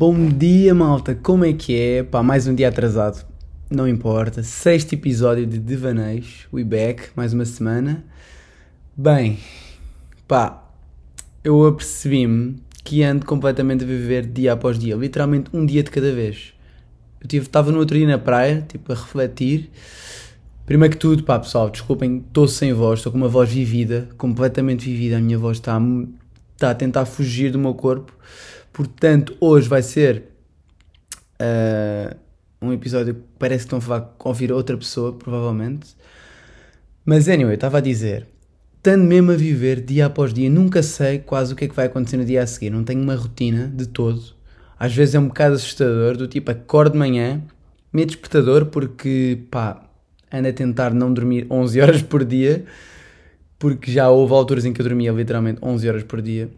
Bom 0.00 0.28
dia, 0.28 0.72
malta, 0.76 1.12
como 1.12 1.44
é 1.44 1.52
que 1.52 1.76
é? 1.76 2.04
Pá, 2.04 2.22
mais 2.22 2.46
um 2.46 2.54
dia 2.54 2.68
atrasado, 2.68 3.26
não 3.68 3.88
importa. 3.88 4.44
Sexto 4.44 4.92
episódio 4.92 5.44
de 5.44 5.58
Devaneios, 5.58 6.46
we 6.52 6.62
back, 6.62 7.08
mais 7.16 7.32
uma 7.32 7.44
semana. 7.44 8.04
Bem, 8.96 9.40
pá, 10.28 10.62
eu 11.42 11.66
apercebi-me 11.66 12.62
que 12.84 13.02
ando 13.02 13.26
completamente 13.26 13.82
a 13.82 13.86
viver 13.88 14.24
dia 14.24 14.52
após 14.52 14.78
dia, 14.78 14.94
literalmente 14.94 15.50
um 15.52 15.66
dia 15.66 15.82
de 15.82 15.90
cada 15.90 16.12
vez. 16.12 16.54
Eu 17.20 17.42
estava 17.42 17.72
no 17.72 17.80
outro 17.80 17.98
dia 17.98 18.06
na 18.06 18.18
praia, 18.18 18.64
tipo, 18.68 18.92
a 18.92 18.94
refletir. 18.94 19.68
Primeiro 20.64 20.94
que 20.94 21.00
tudo, 21.00 21.24
pá, 21.24 21.40
pessoal, 21.40 21.70
desculpem, 21.70 22.18
estou 22.24 22.46
sem 22.46 22.72
voz, 22.72 23.00
estou 23.00 23.10
com 23.10 23.18
uma 23.18 23.26
voz 23.26 23.50
vivida, 23.50 24.08
completamente 24.16 24.84
vivida. 24.84 25.18
A 25.18 25.20
minha 25.20 25.36
voz 25.36 25.56
está 25.56 25.76
está 26.54 26.70
a 26.70 26.74
tentar 26.74 27.04
fugir 27.04 27.50
do 27.50 27.58
meu 27.58 27.74
corpo 27.74 28.12
Portanto, 28.78 29.36
hoje 29.40 29.68
vai 29.68 29.82
ser 29.82 30.22
uh, 31.42 32.16
um 32.62 32.72
episódio 32.72 33.12
que 33.12 33.20
parece 33.36 33.66
que 33.66 33.74
estão 33.74 33.96
a 33.96 34.28
ouvir 34.28 34.52
outra 34.52 34.76
pessoa, 34.76 35.12
provavelmente. 35.12 35.96
Mas, 37.04 37.28
anyway, 37.28 37.56
estava 37.56 37.78
a 37.78 37.80
dizer, 37.80 38.28
estando 38.76 39.02
mesmo 39.02 39.32
a 39.32 39.34
viver 39.34 39.80
dia 39.80 40.06
após 40.06 40.32
dia, 40.32 40.48
nunca 40.48 40.80
sei 40.80 41.18
quase 41.18 41.52
o 41.52 41.56
que 41.56 41.64
é 41.64 41.68
que 41.68 41.74
vai 41.74 41.86
acontecer 41.86 42.18
no 42.18 42.24
dia 42.24 42.40
a 42.40 42.46
seguir. 42.46 42.70
Não 42.70 42.84
tenho 42.84 43.02
uma 43.02 43.16
rotina 43.16 43.66
de 43.66 43.88
todo. 43.88 44.22
Às 44.78 44.94
vezes 44.94 45.16
é 45.16 45.18
um 45.18 45.26
bocado 45.26 45.56
assustador, 45.56 46.16
do 46.16 46.28
tipo, 46.28 46.48
acordo 46.52 46.92
de 46.92 46.98
manhã, 46.98 47.42
meio 47.92 48.06
despertador, 48.06 48.66
porque, 48.66 49.40
pá, 49.50 49.90
ando 50.32 50.46
a 50.46 50.52
tentar 50.52 50.94
não 50.94 51.12
dormir 51.12 51.48
11 51.50 51.80
horas 51.82 52.02
por 52.02 52.24
dia, 52.24 52.64
porque 53.58 53.90
já 53.90 54.08
houve 54.08 54.32
alturas 54.34 54.64
em 54.64 54.72
que 54.72 54.80
eu 54.80 54.84
dormia 54.84 55.10
literalmente 55.10 55.58
11 55.60 55.88
horas 55.88 56.02
por 56.04 56.22
dia 56.22 56.48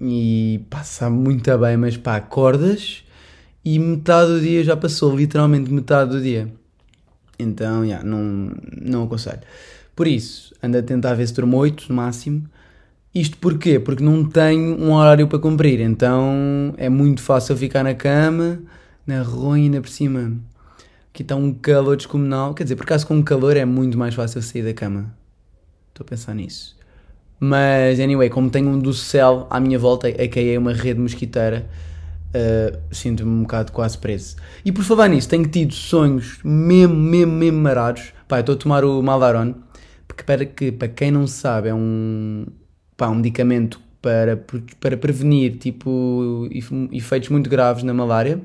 e 0.00 0.64
passa 0.70 1.10
muito 1.10 1.56
bem, 1.58 1.76
mas 1.76 1.96
pá, 1.96 2.16
acordas 2.16 3.04
e 3.64 3.78
metade 3.78 4.30
do 4.32 4.40
dia 4.40 4.62
já 4.64 4.76
passou, 4.76 5.16
literalmente 5.16 5.70
metade 5.70 6.10
do 6.10 6.22
dia. 6.22 6.52
Então, 7.38 7.84
yeah, 7.84 8.04
não, 8.04 8.52
não 8.80 9.04
aconselho. 9.04 9.40
Por 9.94 10.06
isso, 10.06 10.54
ando 10.62 10.78
a 10.78 10.82
tentar 10.82 11.14
ver 11.14 11.26
se 11.26 11.34
durmo 11.34 11.56
8 11.56 11.86
no 11.88 11.94
máximo. 11.94 12.48
Isto 13.14 13.36
porquê? 13.38 13.80
Porque 13.80 14.02
não 14.02 14.24
tenho 14.24 14.78
um 14.80 14.92
horário 14.92 15.26
para 15.26 15.38
cumprir, 15.38 15.80
então 15.80 16.74
é 16.76 16.88
muito 16.88 17.22
fácil 17.22 17.56
ficar 17.56 17.82
na 17.82 17.94
cama, 17.94 18.60
na 19.06 19.22
ronha, 19.22 19.80
por 19.80 19.88
cima. 19.88 20.36
Aqui 21.12 21.22
está 21.22 21.34
um 21.34 21.52
calor 21.52 21.96
descomunal. 21.96 22.54
Quer 22.54 22.62
dizer, 22.62 22.76
por 22.76 22.84
acaso 22.84 23.06
com 23.06 23.22
calor 23.22 23.56
é 23.56 23.64
muito 23.64 23.98
mais 23.98 24.14
fácil 24.14 24.40
sair 24.40 24.62
da 24.62 24.72
cama. 24.72 25.12
Estou 25.88 26.04
a 26.04 26.08
pensar 26.08 26.34
nisso. 26.34 26.77
Mas, 27.40 28.00
anyway, 28.00 28.28
como 28.28 28.50
tenho 28.50 28.68
um 28.68 28.78
do 28.78 28.92
céu 28.92 29.46
à 29.48 29.60
minha 29.60 29.78
volta, 29.78 30.08
a 30.08 30.28
que 30.28 30.52
é 30.52 30.58
uma 30.58 30.72
rede 30.72 30.98
mosquiteira, 30.98 31.68
uh, 32.34 32.78
sinto-me 32.90 33.30
um 33.30 33.42
bocado 33.42 33.72
quase 33.72 33.96
preso. 33.96 34.36
E 34.64 34.72
por 34.72 34.84
falar 34.84 35.08
nisso, 35.08 35.28
tenho 35.28 35.46
tido 35.46 35.72
sonhos 35.72 36.40
mesmo, 36.42 36.96
mesmo, 36.96 37.32
mesmo 37.32 37.60
marados. 37.60 38.12
Pá, 38.26 38.40
estou 38.40 38.54
a 38.54 38.58
tomar 38.58 38.84
o 38.84 39.02
Maldaron, 39.02 39.54
porque 40.06 40.22
para, 40.24 40.44
que, 40.44 40.72
para 40.72 40.88
quem 40.88 41.10
não 41.10 41.26
sabe, 41.26 41.68
é 41.68 41.74
um, 41.74 42.46
pá, 42.96 43.08
um 43.08 43.16
medicamento 43.16 43.80
para, 44.02 44.36
para 44.80 44.96
prevenir 44.96 45.58
tipo, 45.58 46.48
efeitos 46.92 47.28
muito 47.28 47.48
graves 47.48 47.84
na 47.84 47.94
malária. 47.94 48.40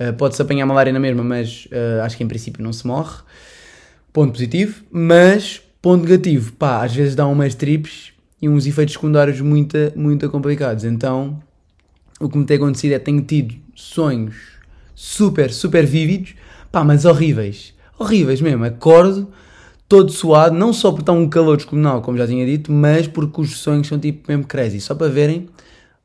Uh, 0.00 0.12
Pode-se 0.14 0.40
apanhar 0.40 0.64
malária 0.64 0.92
na 0.92 0.98
mesma, 0.98 1.22
mas 1.22 1.66
uh, 1.66 2.02
acho 2.02 2.16
que 2.16 2.24
em 2.24 2.28
princípio 2.28 2.62
não 2.62 2.72
se 2.72 2.86
morre. 2.86 3.22
Ponto 4.10 4.32
positivo. 4.32 4.82
Mas, 4.90 5.62
ponto 5.82 6.04
negativo, 6.04 6.52
pá, 6.52 6.82
às 6.82 6.94
vezes 6.94 7.14
dá 7.14 7.26
umas 7.26 7.54
trips 7.54 8.11
e 8.42 8.48
uns 8.48 8.66
efeitos 8.66 8.94
secundários 8.94 9.40
muito, 9.40 9.76
muito 9.94 10.28
complicados. 10.28 10.82
Então, 10.82 11.40
o 12.20 12.28
que 12.28 12.36
me 12.36 12.44
tem 12.44 12.56
acontecido 12.56 12.92
é 12.92 12.98
que 12.98 13.04
tenho 13.04 13.22
tido 13.22 13.54
sonhos 13.72 14.34
super, 14.94 15.52
super 15.52 15.86
vívidos, 15.86 16.34
pá, 16.72 16.82
mas 16.82 17.04
horríveis. 17.04 17.72
Horríveis 17.96 18.40
mesmo. 18.40 18.64
Acordo 18.64 19.28
todo 19.88 20.10
suado, 20.10 20.56
não 20.56 20.72
só 20.72 20.90
porque 20.90 21.02
está 21.02 21.12
um 21.12 21.28
calor 21.28 21.56
descomunal, 21.56 22.00
como 22.00 22.16
já 22.16 22.26
tinha 22.26 22.44
dito, 22.46 22.72
mas 22.72 23.06
porque 23.06 23.40
os 23.42 23.58
sonhos 23.58 23.86
são 23.86 23.98
tipo 23.98 24.24
mesmo 24.26 24.46
crazy. 24.46 24.80
Só 24.80 24.94
para 24.94 25.08
verem, 25.08 25.48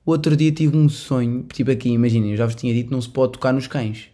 outro 0.06 0.36
dia 0.36 0.52
tive 0.52 0.76
um 0.78 0.90
sonho, 0.90 1.46
tipo 1.54 1.72
aqui, 1.72 1.90
imaginem, 1.90 2.32
eu 2.32 2.38
já 2.38 2.46
vos 2.46 2.54
tinha 2.54 2.74
dito, 2.74 2.92
não 2.92 3.02
se 3.02 3.10
pode 3.10 3.34
tocar 3.34 3.54
nos 3.54 3.66
cães. 3.66 4.10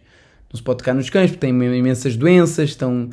Não 0.50 0.56
se 0.56 0.62
pode 0.62 0.78
tocar 0.78 0.94
nos 0.94 1.10
cães 1.10 1.30
porque 1.30 1.46
têm 1.46 1.76
imensas 1.76 2.16
doenças, 2.16 2.70
estão 2.70 3.10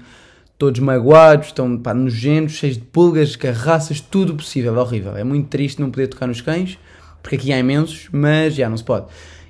todos 0.61 0.79
magoados, 0.79 1.47
estão 1.47 1.75
pá, 1.75 1.91
nojentos, 1.91 2.53
cheios 2.53 2.77
de 2.77 2.83
pulgas, 2.83 3.35
carraças, 3.35 3.99
tudo 3.99 4.35
possível, 4.35 4.77
é 4.77 4.79
horrível. 4.79 5.17
É 5.17 5.23
muito 5.23 5.47
triste 5.47 5.81
não 5.81 5.89
poder 5.89 6.05
tocar 6.05 6.27
nos 6.27 6.39
cães, 6.39 6.77
porque 7.19 7.35
aqui 7.35 7.51
há 7.51 7.57
imensos, 7.57 8.09
mas 8.11 8.53
já 8.53 8.69
não 8.69 8.77
se 8.77 8.83
pode. 8.83 9.07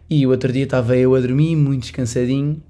E 0.10 0.26
o 0.26 0.30
outro 0.30 0.54
dia 0.54 0.64
estava 0.64 0.96
eu 0.96 1.14
a 1.14 1.20
dormir, 1.20 1.58
muito 1.58 1.82
descansadinho, 1.82 2.64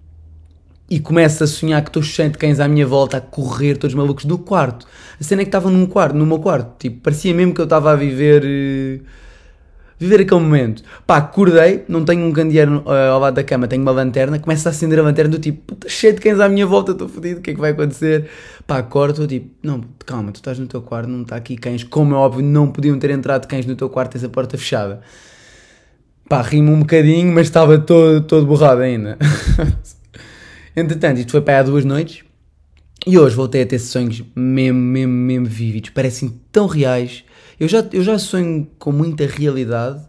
e 0.90 1.00
começo 1.00 1.44
a 1.44 1.48
sonhar 1.48 1.84
que 1.84 1.90
estou 1.90 2.02
cheio 2.02 2.32
de 2.32 2.40
cães 2.40 2.60
à 2.60 2.68
minha 2.68 2.88
volta, 2.88 3.18
a 3.18 3.22
correr, 3.22 3.78
todos 3.78 3.94
malucos, 3.94 4.26
no 4.26 4.40
quarto. 4.40 4.88
A 5.20 5.24
cena 5.24 5.44
é 5.44 5.46
que 5.46 5.50
estava 5.50 5.70
num 5.70 5.86
quarto, 5.86 6.16
no 6.16 6.26
meu 6.26 6.40
quarto, 6.40 6.80
tipo, 6.80 7.00
parecia 7.00 7.36
mesmo 7.36 7.54
que 7.54 7.62
eu 7.62 7.66
estava 7.66 7.92
a 7.92 7.96
viver. 7.96 8.44
Uh 8.44 9.22
viver 10.02 10.22
aquele 10.22 10.42
momento. 10.42 10.82
Pá, 11.06 11.18
acordei, 11.18 11.86
não 11.88 12.04
tenho 12.04 12.26
um 12.26 12.34
candeeiro 12.34 12.80
uh, 12.88 13.12
ao 13.12 13.20
lado 13.20 13.36
da 13.36 13.44
cama, 13.44 13.68
tenho 13.68 13.84
uma 13.84 13.92
lanterna, 13.92 14.40
começo 14.40 14.68
a 14.68 14.72
acender 14.72 14.98
a 14.98 15.04
lanterna 15.04 15.30
do 15.30 15.38
tipo, 15.38 15.62
puta, 15.62 15.88
cheio 15.88 16.16
de 16.16 16.20
cães 16.20 16.40
à 16.40 16.50
minha 16.50 16.66
volta, 16.66 16.92
estou 16.92 17.08
fodido, 17.08 17.40
o 17.40 17.44
que 17.44 17.52
é 17.52 17.54
que 17.54 17.60
vai 17.60 17.70
acontecer? 17.70 18.28
Pá, 18.66 18.80
acordo, 18.80 19.12
estou 19.12 19.28
tipo, 19.28 19.52
não, 19.62 19.84
calma, 20.04 20.32
tu 20.32 20.38
estás 20.38 20.58
no 20.58 20.66
teu 20.66 20.82
quarto, 20.82 21.08
não 21.08 21.22
está 21.22 21.36
aqui 21.36 21.56
cães, 21.56 21.84
como 21.84 22.16
é 22.16 22.18
óbvio, 22.18 22.44
não 22.44 22.72
podiam 22.72 22.98
ter 22.98 23.12
entrado 23.12 23.48
cães 23.48 23.68
no 23.68 23.76
teu 23.76 23.90
quarto, 23.90 24.14
tens 24.14 24.24
a 24.24 24.30
porta 24.30 24.58
fechada. 24.58 25.02
Pá, 26.28 26.42
rimo 26.42 26.72
um 26.72 26.80
bocadinho, 26.80 27.32
mas 27.32 27.46
estava 27.46 27.78
todo, 27.78 28.22
todo 28.22 28.48
borrado 28.48 28.82
ainda. 28.82 29.20
Entretanto, 30.76 31.20
isto 31.20 31.32
foi 31.32 31.42
para 31.42 31.60
há 31.60 31.64
duas 31.64 31.86
noites, 31.86 32.24
e 33.06 33.20
hoje 33.20 33.36
voltei 33.36 33.62
a 33.62 33.66
ter 33.68 33.78
sonhos 33.78 34.24
mesmo, 34.36 34.80
mesmo, 34.80 35.14
mesmo 35.14 35.46
vívidos, 35.46 35.92
parecem 35.92 36.40
tão 36.52 36.66
reais 36.66 37.24
eu 37.62 37.68
já, 37.68 37.88
eu 37.94 38.04
já 38.04 38.18
sonho 38.18 38.68
com 38.80 38.92
muita 38.92 39.28
realidade, 39.28 40.02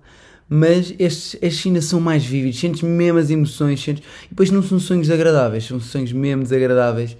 mas 0.48 0.94
estes, 0.98 1.36
estes 1.42 1.66
ainda 1.66 1.82
são 1.82 2.00
mais 2.00 2.24
vívidos, 2.24 2.58
sentes 2.58 2.80
mesmo 2.80 3.18
as 3.18 3.28
emoções, 3.28 3.78
sentes... 3.78 4.02
e 4.24 4.28
depois 4.30 4.50
não 4.50 4.62
são 4.62 4.80
sonhos 4.80 5.10
agradáveis, 5.10 5.64
são 5.64 5.78
sonhos 5.78 6.12
mesmo 6.12 6.44
desagradáveis. 6.44 7.14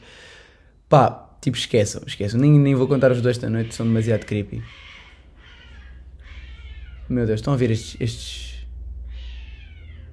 Pá, 0.88 1.36
tipo, 1.38 1.58
esqueçam, 1.58 2.02
esqueçam, 2.06 2.40
nem, 2.40 2.50
nem 2.58 2.74
vou 2.74 2.88
contar 2.88 3.12
os 3.12 3.20
dois 3.20 3.36
da 3.36 3.50
noite, 3.50 3.74
são 3.74 3.84
demasiado 3.84 4.24
creepy. 4.24 4.62
Meu 7.10 7.26
Deus, 7.26 7.40
estão 7.40 7.52
a 7.52 7.56
ver 7.56 7.70
estes. 7.70 8.00
estes... 8.00 8.66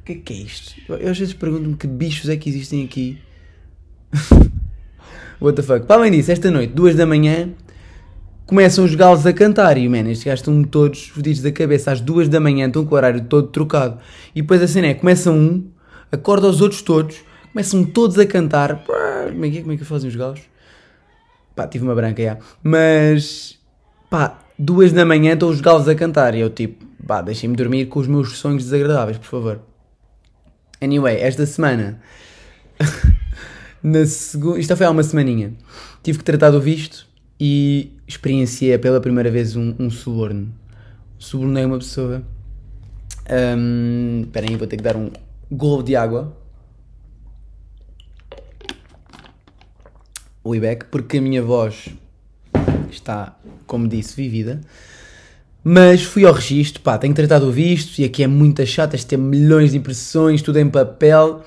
O 0.01 0.03
que 0.03 0.12
é 0.12 0.16
que 0.16 0.34
é 0.34 0.36
isto? 0.36 0.81
Eu, 0.90 0.97
eu 0.97 1.12
às 1.12 1.18
vezes 1.18 1.34
pergunto-me 1.34 1.78
que 1.78 1.88
bichos 1.88 2.28
é 2.28 2.36
que 2.36 2.50
existem 2.50 2.84
aqui. 2.84 3.18
What 5.40 5.56
the 5.56 5.63
fuck? 5.63 5.86
Para 5.86 6.01
além 6.01 6.12
disso, 6.12 6.30
esta 6.30 6.51
noite, 6.51 6.74
duas 6.74 6.94
da 6.94 7.06
manhã, 7.06 7.53
começam 8.49 8.83
os 8.83 8.95
galos 8.95 9.27
a 9.27 9.31
cantar 9.31 9.77
e, 9.77 9.87
man, 9.87 10.09
estes 10.09 10.23
gajos 10.23 10.39
estão 10.39 10.63
todos 10.63 11.09
fodidos 11.09 11.39
da 11.39 11.51
cabeça 11.51 11.91
às 11.91 12.01
duas 12.01 12.27
da 12.27 12.39
manhã, 12.39 12.65
estão 12.65 12.83
com 12.83 12.95
o 12.95 12.97
horário 12.97 13.21
todo 13.25 13.47
trocado. 13.49 13.99
E 14.33 14.41
depois 14.41 14.59
a 14.59 14.67
cena 14.67 14.87
é, 14.87 14.95
começa 14.95 15.29
um, 15.29 15.69
acorda 16.11 16.47
os 16.47 16.59
outros 16.59 16.81
todos, 16.81 17.17
começam 17.53 17.83
todos 17.83 18.17
a 18.17 18.25
cantar. 18.25 18.83
Como 19.27 19.45
é 19.45 19.51
que, 19.51 19.59
é? 19.59 19.61
Como 19.61 19.73
é 19.73 19.77
que 19.77 19.85
fazem 19.85 20.09
os 20.09 20.15
galos? 20.15 20.41
Pá, 21.55 21.67
tive 21.67 21.83
uma 21.83 21.93
branca, 21.93 22.23
já. 22.23 22.39
Mas, 22.63 23.59
pá, 24.09 24.39
duas 24.57 24.91
da 24.91 25.05
manhã 25.05 25.33
estão 25.33 25.47
os 25.47 25.61
galos 25.61 25.88
a 25.88 25.93
cantar 25.93 26.33
e 26.33 26.39
eu 26.39 26.49
tipo, 26.49 26.83
pá, 27.05 27.21
deixem-me 27.21 27.55
dormir 27.55 27.85
com 27.85 27.99
os 27.99 28.07
meus 28.07 28.35
sonhos 28.39 28.63
desagradáveis, 28.63 29.19
por 29.19 29.27
favor. 29.27 29.59
Anyway, 30.81 31.17
esta 31.17 31.45
semana, 31.45 32.01
na 33.83 34.07
segunda, 34.07 34.59
isto 34.59 34.75
foi 34.75 34.88
há 34.88 34.89
uma 34.89 35.03
semaninha, 35.03 35.53
tive 36.01 36.17
que 36.17 36.23
tratar 36.23 36.49
do 36.49 36.59
visto 36.59 37.08
e 37.39 37.94
experienciei 38.07 38.77
pela 38.77 39.00
primeira 39.00 39.31
vez 39.31 39.55
um, 39.55 39.73
um 39.79 39.89
suborno. 39.89 40.53
Subornei 41.17 41.66
uma 41.66 41.77
pessoa. 41.77 42.22
Um, 43.57 44.22
esperem 44.23 44.50
aí, 44.51 44.55
vou 44.57 44.67
ter 44.67 44.77
que 44.77 44.83
dar 44.83 44.97
um 44.97 45.09
golo 45.50 45.83
de 45.83 45.95
água. 45.95 46.35
O 50.44 50.56
Ibec, 50.56 50.86
porque 50.86 51.18
a 51.18 51.21
minha 51.21 51.44
voz 51.44 51.89
está, 52.91 53.38
como 53.68 53.88
disse, 53.88 54.15
vivida. 54.15 54.62
Mas 55.63 56.03
fui 56.03 56.25
ao 56.25 56.33
registro, 56.33 56.81
pá, 56.81 56.97
tenho 56.97 57.13
tratado 57.13 57.47
o 57.47 57.51
visto 57.51 58.00
e 58.00 58.06
aqui 58.06 58.24
é 58.24 58.27
muito 58.27 58.65
chato, 58.65 58.91
tens 58.91 59.01
de 59.01 59.07
ter 59.07 59.18
milhões 59.18 59.71
de 59.71 59.77
impressões, 59.77 60.41
tudo 60.41 60.57
em 60.57 60.69
papel 60.69 61.44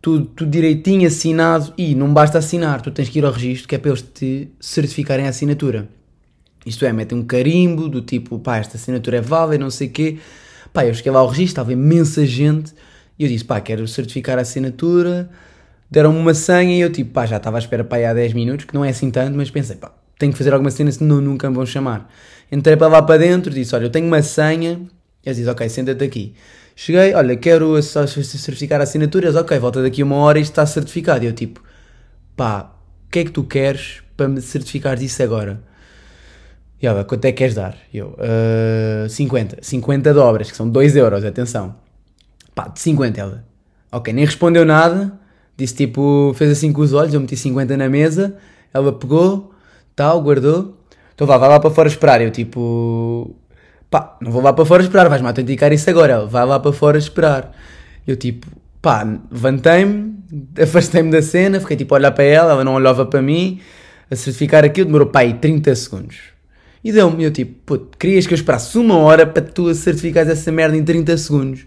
tudo, 0.00 0.26
tudo 0.26 0.50
direitinho, 0.50 1.06
assinado, 1.06 1.72
e 1.76 1.94
não 1.94 2.12
basta 2.12 2.38
assinar, 2.38 2.80
tu 2.80 2.90
tens 2.90 3.08
que 3.08 3.18
ir 3.18 3.24
ao 3.24 3.32
registro, 3.32 3.68
que 3.68 3.74
é 3.74 3.78
para 3.78 3.90
eles 3.90 4.02
te 4.02 4.48
certificarem 4.58 5.26
a 5.26 5.28
assinatura. 5.28 5.88
Isto 6.64 6.84
é, 6.84 6.92
metem 6.92 7.18
um 7.18 7.22
carimbo 7.22 7.88
do 7.88 8.00
tipo, 8.00 8.38
pá, 8.38 8.58
esta 8.58 8.76
assinatura 8.76 9.18
é 9.18 9.20
válida, 9.20 9.62
não 9.62 9.70
sei 9.70 9.88
o 9.88 9.90
quê. 9.90 10.18
Pá, 10.72 10.84
eu 10.84 10.94
cheguei 10.94 11.12
lá 11.12 11.20
ao 11.20 11.26
registro, 11.26 11.52
estava 11.52 11.72
imensa 11.72 12.24
gente, 12.26 12.74
e 13.18 13.24
eu 13.24 13.28
disse, 13.28 13.44
pá, 13.44 13.60
quero 13.60 13.86
certificar 13.88 14.38
a 14.38 14.42
assinatura, 14.42 15.30
deram-me 15.90 16.18
uma 16.18 16.34
senha, 16.34 16.76
e 16.76 16.80
eu 16.80 16.90
tipo, 16.90 17.12
pá, 17.12 17.26
já 17.26 17.36
estava 17.36 17.58
à 17.58 17.60
espera 17.60 17.84
para 17.84 17.98
aí 17.98 18.04
há 18.04 18.14
10 18.14 18.32
minutos, 18.34 18.64
que 18.66 18.74
não 18.74 18.84
é 18.84 18.90
assim 18.90 19.10
tanto, 19.10 19.36
mas 19.36 19.50
pensei, 19.50 19.76
pá, 19.76 19.92
tenho 20.18 20.32
que 20.32 20.38
fazer 20.38 20.52
alguma 20.52 20.70
cena, 20.70 20.92
senão 20.92 21.20
nunca 21.20 21.48
me 21.48 21.56
vão 21.56 21.66
chamar. 21.66 22.10
Entrei 22.52 22.76
para 22.76 22.88
lá 22.88 23.02
para 23.02 23.18
dentro, 23.18 23.52
disse, 23.52 23.74
olha, 23.74 23.84
eu 23.84 23.90
tenho 23.90 24.06
uma 24.06 24.22
senha, 24.22 24.80
eles 25.24 25.36
dizem, 25.36 25.52
ok, 25.52 25.68
senta-te 25.68 26.04
aqui. 26.04 26.34
Cheguei, 26.74 27.12
olha, 27.14 27.36
quero 27.36 27.80
certificar 27.82 28.80
assinaturas, 28.80 29.36
ok, 29.36 29.58
volta 29.58 29.82
daqui 29.82 30.02
uma 30.02 30.16
hora 30.16 30.38
e 30.38 30.42
está 30.42 30.64
certificado. 30.64 31.24
E 31.24 31.28
eu 31.28 31.32
tipo, 31.32 31.62
pá, 32.36 32.72
o 33.06 33.10
que 33.10 33.18
é 33.18 33.24
que 33.24 33.30
tu 33.30 33.44
queres 33.44 34.02
para 34.16 34.28
me 34.28 34.40
certificar 34.40 34.96
disso 34.96 35.22
agora? 35.22 35.62
E 36.80 36.86
ela, 36.86 37.04
quanto 37.04 37.26
é 37.26 37.32
que 37.32 37.38
queres 37.38 37.54
dar? 37.54 37.76
E 37.92 37.98
eu, 37.98 38.16
uh, 38.16 39.08
50. 39.08 39.58
50 39.60 40.14
dobras, 40.14 40.50
que 40.50 40.56
são 40.56 40.68
2 40.68 40.96
euros, 40.96 41.24
atenção. 41.24 41.76
Pá, 42.54 42.68
de 42.68 42.80
50 42.80 43.20
ela. 43.20 43.44
Ok, 43.92 44.12
nem 44.14 44.24
respondeu 44.24 44.64
nada. 44.64 45.12
Disse 45.56 45.74
tipo, 45.74 46.32
fez 46.34 46.50
assim 46.50 46.72
com 46.72 46.80
os 46.80 46.94
olhos, 46.94 47.12
eu 47.12 47.20
meti 47.20 47.36
50 47.36 47.76
na 47.76 47.90
mesa. 47.90 48.36
Ela 48.72 48.92
pegou, 48.92 49.52
tal, 49.94 50.22
guardou. 50.22 50.78
Então 51.14 51.26
vá, 51.26 51.36
vai 51.36 51.50
lá 51.50 51.60
para 51.60 51.70
fora 51.70 51.88
esperar. 51.88 52.22
Eu 52.22 52.30
tipo, 52.30 53.36
pá, 53.90 54.16
não 54.20 54.30
vou 54.30 54.40
lá 54.40 54.52
para 54.52 54.64
fora 54.64 54.82
esperar, 54.82 55.08
vais-me 55.08 55.28
autenticar 55.28 55.72
isso 55.72 55.90
agora. 55.90 56.24
Vai 56.24 56.46
lá 56.46 56.60
para 56.60 56.72
fora 56.72 56.96
esperar. 56.96 57.52
Eu 58.06 58.16
tipo, 58.16 58.46
pá, 58.80 59.06
levantei-me, 59.30 60.14
afastei-me 60.60 61.10
da 61.10 61.20
cena, 61.20 61.60
fiquei 61.60 61.76
tipo 61.76 61.94
a 61.94 61.98
olhar 61.98 62.12
para 62.12 62.24
ela, 62.24 62.52
ela 62.52 62.64
não 62.64 62.74
olhava 62.74 63.04
para 63.04 63.20
mim. 63.20 63.60
A 64.10 64.16
certificar 64.16 64.64
aquilo 64.64 64.86
demorou 64.86 65.08
pá 65.08 65.20
aí 65.20 65.34
30 65.34 65.74
segundos. 65.74 66.16
E 66.82 66.92
deu-me, 66.92 67.24
eu 67.24 67.30
tipo, 67.30 67.54
puto, 67.66 67.98
querias 67.98 68.26
que 68.26 68.32
eu 68.32 68.36
esperasse 68.36 68.78
uma 68.78 68.96
hora 68.96 69.26
para 69.26 69.42
tu 69.42 69.72
certificares 69.74 70.30
essa 70.30 70.50
merda 70.50 70.76
em 70.76 70.82
30 70.82 71.16
segundos. 71.18 71.66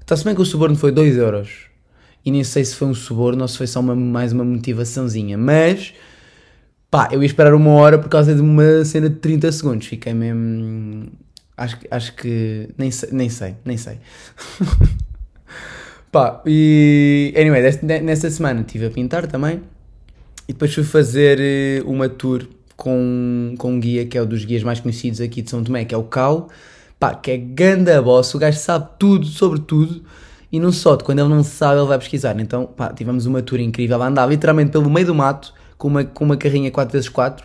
Está-se 0.00 0.24
bem 0.24 0.34
que 0.34 0.40
o 0.40 0.44
suborno 0.44 0.74
foi 0.74 0.90
2 0.90 1.16
euros. 1.16 1.68
E 2.24 2.30
nem 2.30 2.42
sei 2.42 2.64
se 2.64 2.74
foi 2.74 2.88
um 2.88 2.94
suborno 2.94 3.42
ou 3.42 3.48
se 3.48 3.56
foi 3.56 3.66
só 3.66 3.80
uma, 3.80 3.94
mais 3.94 4.32
uma 4.32 4.44
motivaçãozinha. 4.44 5.38
Mas, 5.38 5.94
pá, 6.90 7.08
eu 7.12 7.22
ia 7.22 7.26
esperar 7.26 7.54
uma 7.54 7.70
hora 7.72 7.98
por 7.98 8.08
causa 8.08 8.34
de 8.34 8.40
uma 8.40 8.84
cena 8.84 9.08
de 9.08 9.16
30 9.16 9.52
segundos. 9.52 9.86
Fiquei 9.86 10.12
mesmo. 10.12 11.06
Acho, 11.58 11.76
acho 11.90 12.14
que. 12.14 12.68
Nem 12.78 12.90
sei, 12.90 13.08
nem 13.12 13.28
sei. 13.28 13.54
Nem 13.64 13.76
sei. 13.76 13.98
pá, 16.10 16.40
e. 16.46 17.34
Anyway, 17.36 17.62
nesta 18.02 18.30
semana 18.30 18.60
estive 18.60 18.86
a 18.86 18.90
pintar 18.90 19.26
também. 19.26 19.60
E 20.48 20.52
depois 20.54 20.72
fui 20.72 20.84
fazer 20.84 21.38
eh, 21.40 21.82
uma 21.84 22.08
tour 22.08 22.48
com, 22.78 23.54
com 23.58 23.72
um 23.72 23.80
guia 23.80 24.06
que 24.06 24.16
é 24.16 24.22
um 24.22 24.26
dos 24.26 24.44
guias 24.44 24.62
mais 24.62 24.80
conhecidos 24.80 25.20
aqui 25.20 25.42
de 25.42 25.50
São 25.50 25.62
Tomé, 25.62 25.84
que 25.84 25.94
é 25.94 25.98
o 25.98 26.04
Cal, 26.04 26.48
pá, 26.98 27.14
que 27.14 27.32
é 27.32 27.36
ganda 27.36 28.00
boss, 28.00 28.32
o 28.34 28.38
gajo 28.38 28.56
sabe 28.56 28.88
tudo 28.98 29.26
sobre 29.26 29.58
tudo 29.60 30.02
e 30.50 30.58
não 30.58 30.72
só, 30.72 30.96
quando 30.96 31.18
ele 31.18 31.28
não 31.28 31.42
sabe 31.42 31.80
ele 31.80 31.88
vai 31.88 31.98
pesquisar. 31.98 32.38
Então, 32.40 32.66
pá, 32.66 32.92
tivemos 32.92 33.26
uma 33.26 33.42
tour 33.42 33.60
incrível, 33.60 33.96
ela 33.96 34.06
andava 34.06 34.30
literalmente 34.30 34.70
pelo 34.70 34.88
meio 34.88 35.06
do 35.06 35.14
mato 35.14 35.52
com 35.76 35.88
uma, 35.88 36.04
com 36.04 36.24
uma 36.24 36.36
carrinha 36.36 36.70
4x4 36.70 37.40
uh, 37.42 37.44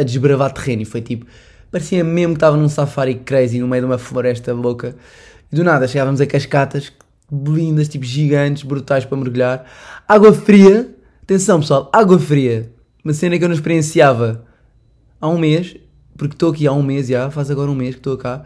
a 0.00 0.02
desbravar 0.02 0.52
terreno 0.52 0.82
e 0.82 0.84
foi 0.84 1.02
tipo, 1.02 1.26
parecia 1.70 2.02
mesmo 2.02 2.34
que 2.34 2.38
estava 2.38 2.56
num 2.56 2.68
safari 2.68 3.14
crazy 3.14 3.58
no 3.60 3.68
meio 3.68 3.82
de 3.82 3.86
uma 3.86 3.98
floresta 3.98 4.52
louca. 4.52 4.96
E 5.52 5.56
do 5.56 5.64
nada 5.64 5.86
chegávamos 5.86 6.20
a 6.20 6.26
cascatas 6.26 6.92
lindas, 7.32 7.88
tipo 7.88 8.04
gigantes, 8.04 8.62
brutais 8.62 9.04
para 9.04 9.16
mergulhar, 9.16 9.64
água 10.06 10.32
fria, 10.32 10.94
atenção 11.22 11.60
pessoal, 11.60 11.88
água 11.92 12.18
fria, 12.18 12.72
uma 13.04 13.14
cena 13.14 13.38
que 13.38 13.44
eu 13.44 13.48
não 13.48 13.54
experienciava 13.54 14.44
há 15.20 15.28
um 15.28 15.38
mês, 15.38 15.76
porque 16.16 16.34
estou 16.34 16.50
aqui 16.50 16.66
há 16.66 16.72
um 16.72 16.82
mês 16.82 17.06
já, 17.06 17.30
faz 17.30 17.50
agora 17.50 17.70
um 17.70 17.74
mês 17.74 17.94
que 17.94 18.00
estou 18.00 18.16
cá. 18.16 18.42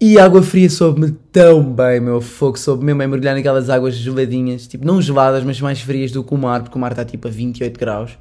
E 0.00 0.18
a 0.18 0.24
água 0.24 0.42
fria 0.42 0.70
soube-me 0.70 1.10
tão 1.32 1.72
bem, 1.72 2.00
meu 2.00 2.20
fogo, 2.20 2.56
soube 2.56 2.84
mesmo 2.84 3.02
a 3.02 3.08
mergulhar 3.08 3.34
naquelas 3.34 3.68
águas 3.68 3.94
geladinhas, 3.94 4.66
tipo, 4.66 4.84
não 4.84 5.02
geladas, 5.02 5.42
mas 5.42 5.60
mais 5.60 5.80
frias 5.80 6.12
do 6.12 6.22
que 6.22 6.34
o 6.34 6.38
mar, 6.38 6.62
porque 6.62 6.76
o 6.76 6.80
mar 6.80 6.92
está 6.92 7.04
tipo 7.04 7.26
a 7.26 7.30
28 7.30 7.78
graus, 7.78 8.16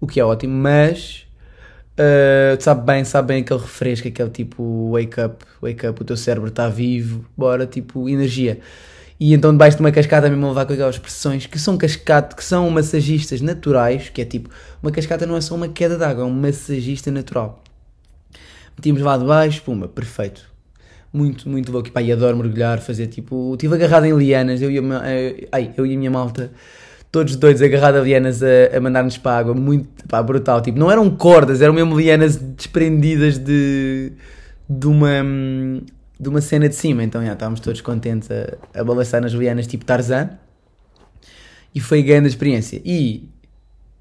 o 0.00 0.06
que 0.06 0.18
é 0.18 0.24
ótimo, 0.24 0.54
mas 0.54 1.24
uh, 1.98 2.60
sabe 2.62 2.84
bem, 2.84 3.04
sabe 3.04 3.28
bem 3.28 3.42
aquele 3.42 3.60
refresco, 3.60 4.08
aquele 4.08 4.30
tipo 4.30 4.92
wake 4.92 5.20
up, 5.20 5.44
wake 5.60 5.86
up, 5.86 6.00
o 6.00 6.04
teu 6.04 6.16
cérebro 6.16 6.48
está 6.48 6.68
vivo, 6.68 7.24
bora, 7.36 7.66
tipo, 7.66 8.08
energia. 8.08 8.60
E 9.18 9.32
então 9.32 9.52
debaixo 9.52 9.76
de 9.76 9.82
uma 9.82 9.92
cascata 9.92 10.28
mesmo 10.28 10.48
levar 10.48 10.66
com 10.66 10.72
aquelas 10.72 10.98
pressões 10.98 11.46
que 11.46 11.58
são 11.58 11.78
cascata, 11.78 12.34
que 12.34 12.44
são 12.44 12.68
massagistas 12.70 13.40
naturais, 13.40 14.08
que 14.08 14.20
é 14.20 14.24
tipo, 14.24 14.50
uma 14.82 14.90
cascata 14.90 15.24
não 15.24 15.36
é 15.36 15.40
só 15.40 15.54
uma 15.54 15.68
queda 15.68 15.96
de 15.96 16.04
água, 16.04 16.24
é 16.24 16.26
um 16.26 16.30
massagista 16.30 17.10
natural. 17.10 17.62
Metíamos 18.76 19.02
lá 19.02 19.16
debaixo, 19.16 19.62
pumba, 19.62 19.86
perfeito. 19.86 20.52
Muito, 21.12 21.48
muito 21.48 21.70
louco. 21.70 21.88
E 21.88 21.92
pá, 21.92 22.02
e 22.02 22.10
adoro 22.10 22.36
mergulhar, 22.36 22.80
fazer 22.80 23.06
tipo. 23.06 23.52
Estive 23.54 23.76
agarrado 23.76 24.04
em 24.04 24.16
lianas, 24.16 24.60
eu 24.60 24.70
e 24.70 24.78
a, 24.78 24.82
eh, 25.08 25.48
ai, 25.52 25.72
eu 25.76 25.86
e 25.86 25.94
a 25.94 25.98
minha 25.98 26.10
malta, 26.10 26.50
todos 27.14 27.36
dois 27.36 27.62
agarrados 27.62 28.00
a 28.00 28.02
lianas 28.02 28.42
a, 28.42 28.76
a 28.76 28.80
mandar-nos 28.80 29.16
para 29.16 29.36
a 29.36 29.38
água, 29.38 29.54
muito 29.54 30.04
pá, 30.08 30.20
brutal. 30.20 30.60
Tipo, 30.60 30.80
não 30.80 30.90
eram 30.90 31.08
cordas, 31.08 31.62
eram 31.62 31.72
mesmo 31.72 31.96
lianas 31.96 32.34
desprendidas 32.34 33.38
de, 33.38 34.10
de 34.68 34.86
uma 34.88 35.22
de 36.18 36.28
uma 36.28 36.40
cena 36.40 36.68
de 36.68 36.74
cima, 36.74 37.04
então 37.04 37.24
já, 37.24 37.34
estávamos 37.34 37.60
todos 37.60 37.80
contentes 37.80 38.28
a, 38.30 38.80
a 38.80 38.82
balançar 38.82 39.20
nas 39.20 39.32
lianas 39.32 39.66
tipo 39.66 39.84
Tarzan 39.84 40.30
e 41.72 41.78
foi 41.78 42.02
grande 42.02 42.26
a 42.26 42.28
experiência. 42.28 42.82
E 42.84 43.28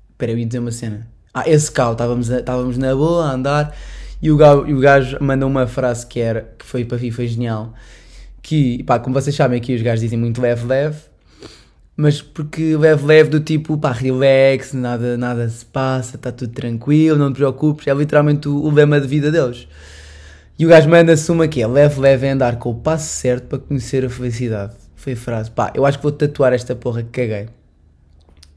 espera, 0.09 0.31
eu 0.31 0.39
ia 0.39 0.45
dizer 0.47 0.59
uma 0.59 0.71
cena. 0.71 1.07
Ah, 1.31 1.47
esse 1.47 1.71
cal, 1.71 1.91
estávamos, 1.91 2.29
estávamos 2.29 2.79
na 2.79 2.95
boa 2.95 3.25
a 3.25 3.33
andar 3.33 3.75
e 4.19 4.31
o 4.31 4.37
gajo, 4.37 4.65
e 4.67 4.73
o 4.73 4.79
gajo 4.79 5.17
mandou 5.21 5.47
uma 5.47 5.67
frase 5.67 6.07
que 6.07 6.19
era 6.19 6.51
que 6.57 6.65
foi 6.65 6.83
para 6.83 6.97
mim 6.97 7.11
foi 7.11 7.27
genial. 7.27 7.75
Que, 8.41 8.81
pá, 8.83 8.97
como 8.97 9.13
vocês 9.13 9.35
sabem 9.35 9.59
aqui 9.59 9.75
os 9.75 9.83
gajos 9.83 10.01
dizem 10.01 10.17
muito 10.17 10.41
leve, 10.41 10.65
leve, 10.65 10.99
mas 11.95 12.21
porque 12.21 12.75
leve, 12.75 13.05
leve 13.05 13.29
do 13.29 13.39
tipo, 13.39 13.77
pá, 13.77 13.91
relax, 13.91 14.73
nada, 14.73 15.17
nada 15.17 15.47
se 15.47 15.65
passa, 15.65 16.15
está 16.15 16.31
tudo 16.31 16.51
tranquilo, 16.51 17.17
não 17.17 17.31
te 17.31 17.37
preocupes, 17.37 17.87
é 17.87 17.93
literalmente 17.93 18.47
o, 18.47 18.55
o 18.55 18.71
lema 18.71 18.99
de 18.99 19.07
vida 19.07 19.31
deles. 19.31 19.67
E 20.57 20.65
o 20.65 20.69
gajo 20.69 20.89
manda-se 20.89 21.31
uma 21.31 21.47
que 21.47 21.61
é 21.61 21.67
leve, 21.67 21.99
leve 21.99 22.27
a 22.27 22.33
andar 22.33 22.57
com 22.57 22.71
o 22.71 22.75
passo 22.75 23.07
certo 23.07 23.47
para 23.47 23.59
conhecer 23.59 24.05
a 24.05 24.09
felicidade. 24.09 24.73
Foi 24.95 25.13
a 25.13 25.17
frase. 25.17 25.51
Pá, 25.51 25.71
eu 25.75 25.85
acho 25.85 25.97
que 25.97 26.03
vou 26.03 26.11
tatuar 26.11 26.53
esta 26.53 26.75
porra 26.75 27.03
que 27.03 27.09
caguei. 27.09 27.49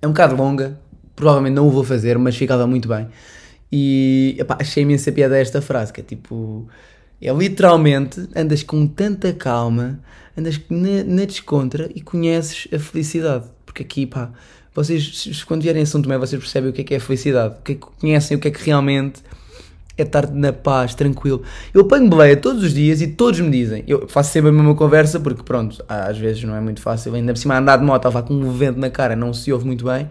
É 0.01 0.07
um 0.07 0.11
bocado 0.11 0.37
longa, 0.37 0.79
provavelmente 1.15 1.55
não 1.55 1.67
o 1.67 1.71
vou 1.71 1.83
fazer, 1.83 2.19
mas 2.19 2.37
ficava 2.37 2.67
muito 2.67 2.89
bem. 2.89 3.09
E 3.73 4.37
epá, 4.39 4.59
achei 4.61 4.83
imensa 4.83 5.11
piada 5.11 5.39
esta 5.39 5.61
frase, 5.61 5.93
que 5.93 6.01
é 6.01 6.05
tipo. 6.05 6.69
É 7.21 7.33
literalmente 7.33 8.29
andas 8.35 8.63
com 8.63 8.87
tanta 8.87 9.33
calma, 9.33 9.99
andas 10.37 10.61
na, 10.69 11.05
na 11.05 11.25
descontra 11.25 11.91
e 11.95 12.01
conheces 12.01 12.69
a 12.73 12.79
felicidade. 12.79 13.47
Porque 13.65 13.83
aqui, 13.83 14.07
pá, 14.07 14.31
vocês, 14.75 15.43
quando 15.45 15.63
vierem 15.63 15.83
a 15.83 15.87
São 15.87 16.03
Tomé, 16.03 16.19
vocês 16.19 16.41
percebem 16.41 16.71
o 16.71 16.73
que 16.73 16.83
é 16.83 16.85
que 16.85 16.95
é 16.95 16.97
a 16.99 17.01
felicidade, 17.01 17.55
o 17.59 17.63
que 17.63 17.73
é 17.73 17.75
que 17.77 17.81
conhecem 17.81 18.37
o 18.37 18.41
que 18.41 18.49
é 18.49 18.51
que 18.51 18.63
realmente 18.63 19.23
é 19.97 20.03
estar 20.03 20.31
na 20.31 20.53
paz, 20.53 20.95
tranquilo. 20.95 21.43
Eu 21.73 21.81
apanho 21.81 22.09
boleia 22.09 22.37
todos 22.37 22.63
os 22.63 22.75
dias 22.75 23.01
e 23.01 23.07
todos 23.07 23.41
me 23.41 23.51
dizem. 23.51 23.83
Eu 23.87 24.07
faço 24.07 24.33
sempre 24.33 24.51
a 24.51 24.53
mesma 24.53 24.75
conversa 24.75 25.19
porque, 25.19 25.43
pronto, 25.43 25.83
às 25.89 26.19
vezes 26.19 26.45
não 26.45 26.55
é 26.55 26.61
muito 26.61 26.83
fácil. 26.83 27.15
Ainda 27.15 27.33
por 27.33 27.39
cima, 27.39 27.59
andar 27.59 27.79
de 27.79 27.85
moto, 27.85 28.07
estava 28.07 28.23
com 28.23 28.35
um 28.35 28.53
vento 28.53 28.79
na 28.79 28.91
cara, 28.91 29.17
não 29.17 29.33
se 29.33 29.51
ouve 29.51 29.65
muito 29.65 29.87
bem. 29.87 30.09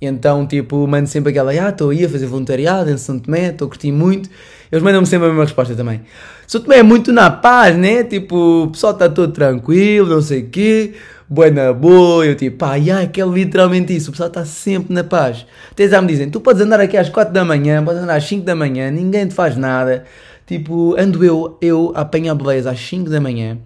Então, 0.00 0.46
tipo, 0.46 0.86
mando 0.86 1.08
sempre 1.08 1.30
aquela, 1.30 1.50
ah, 1.50 1.70
estou 1.70 1.90
aí 1.90 2.04
a 2.04 2.08
fazer 2.08 2.26
voluntariado 2.26 2.90
em 2.90 2.96
São 2.96 3.18
Tomé, 3.18 3.48
estou 3.48 3.66
a 3.66 3.68
curtir 3.68 3.90
muito. 3.90 4.30
Eles 4.70 4.82
mandam-me 4.82 5.06
sempre 5.06 5.26
a 5.26 5.28
mesma 5.30 5.44
resposta 5.44 5.74
também. 5.74 6.02
São 6.46 6.60
Tomé 6.60 6.78
é 6.78 6.82
muito 6.82 7.12
na 7.12 7.30
paz, 7.30 7.76
né? 7.76 8.04
Tipo, 8.04 8.64
o 8.64 8.70
pessoal 8.70 8.92
está 8.92 9.08
todo 9.08 9.32
tranquilo, 9.32 10.08
não 10.08 10.22
sei 10.22 10.42
o 10.42 10.48
quê 10.48 10.94
boa 11.28 11.50
na 11.50 11.72
boa, 11.72 12.24
eu 12.24 12.34
tipo, 12.34 12.56
pá, 12.56 12.76
yeah, 12.76 13.06
que 13.06 13.20
é 13.20 13.26
literalmente 13.26 13.94
isso, 13.94 14.08
o 14.08 14.12
pessoal 14.12 14.28
está 14.28 14.44
sempre 14.46 14.94
na 14.94 15.04
paz. 15.04 15.46
Até 15.70 15.86
já 15.86 16.00
me 16.00 16.08
dizem, 16.08 16.30
tu 16.30 16.40
podes 16.40 16.62
andar 16.62 16.80
aqui 16.80 16.96
às 16.96 17.10
4 17.10 17.32
da 17.32 17.44
manhã, 17.44 17.84
podes 17.84 18.02
andar 18.02 18.16
às 18.16 18.24
5 18.24 18.44
da 18.44 18.54
manhã, 18.54 18.90
ninguém 18.90 19.28
te 19.28 19.34
faz 19.34 19.56
nada. 19.56 20.04
Tipo, 20.46 20.98
ando 20.98 21.22
eu, 21.22 21.58
eu 21.60 21.92
a 21.94 22.00
apanhar 22.00 22.34
beleza 22.34 22.70
às 22.70 22.80
5 22.80 23.10
da 23.10 23.20
manhã, 23.20 23.58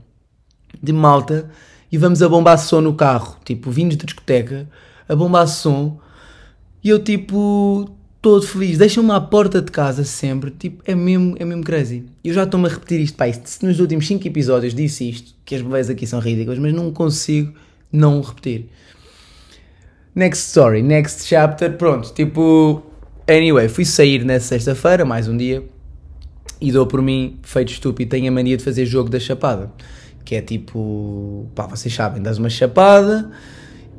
de 0.83 0.93
malta, 0.93 1.49
e 1.91 1.97
vamos 1.97 2.21
a 2.23 2.29
bombar 2.29 2.59
som 2.59 2.81
no 2.81 2.95
carro, 2.95 3.37
tipo, 3.45 3.71
vindos 3.71 3.97
de 3.97 4.07
discoteca, 4.07 4.69
a 5.09 5.15
bombar 5.15 5.47
som, 5.47 6.01
e 6.83 6.89
eu 6.89 6.99
tipo, 6.99 7.91
todo 8.21 8.47
feliz, 8.47 8.79
deixam-me 8.79 9.11
à 9.11 9.21
porta 9.21 9.61
de 9.61 9.71
casa 9.71 10.05
sempre, 10.05 10.51
tipo, 10.51 10.83
é 10.87 10.95
mesmo, 10.95 11.35
é 11.39 11.45
mesmo 11.45 11.65
crazy. 11.65 12.05
Eu 12.23 12.33
já 12.33 12.45
estou-me 12.45 12.67
a 12.67 12.71
repetir 12.71 13.01
isto, 13.01 13.17
pá, 13.17 13.29
isto, 13.29 13.67
nos 13.67 13.81
últimos 13.81 14.07
5 14.07 14.27
episódios 14.27 14.75
disse 14.75 15.09
isto, 15.09 15.35
que 15.45 15.57
as 15.57 15.63
belezas 15.63 15.91
aqui 15.91 16.07
são 16.07 16.21
ridículas, 16.21 16.59
mas 16.59 16.73
não 16.73 16.93
consigo 16.93 17.53
não 17.93 18.21
repetir. 18.21 18.69
Next 20.15 20.49
story, 20.49 20.83
next 20.83 21.27
chapter, 21.27 21.77
pronto, 21.77 22.13
tipo, 22.15 22.83
anyway, 23.27 23.69
fui 23.69 23.85
sair 23.85 24.25
nessa 24.25 24.49
sexta-feira, 24.49 25.05
mais 25.05 25.27
um 25.27 25.37
dia, 25.37 25.65
e 26.61 26.71
dou 26.71 26.87
por 26.87 27.03
mim, 27.03 27.39
feito 27.43 27.73
estúpido, 27.73 28.11
tenho 28.11 28.29
a 28.29 28.31
mania 28.31 28.57
de 28.57 28.63
fazer 28.63 28.87
jogo 28.87 29.11
da 29.11 29.19
chapada, 29.19 29.73
que 30.25 30.37
é 30.37 30.41
tipo, 30.41 31.49
pá, 31.57 31.67
vocês 31.67 31.93
sabem, 31.93 32.23
dás 32.23 32.39
uma 32.39 32.51
chapada, 32.51 33.31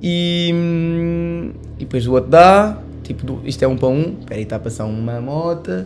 e, 0.03 0.51
hum, 0.53 1.51
e 1.77 1.86
depois 1.86 2.05
o 2.05 2.12
outro 2.12 2.29
dá, 2.29 2.77
Tipo, 3.03 3.41
isto 3.43 3.63
é 3.63 3.67
um 3.67 3.77
para 3.77 3.89
um. 3.89 4.17
Espera 4.19 4.36
aí, 4.36 4.43
está 4.43 4.55
a 4.55 4.60
passar 4.60 4.86
uma 4.86 5.19
moto. 5.22 5.86